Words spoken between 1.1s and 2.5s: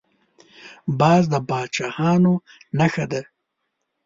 د پاچاهانو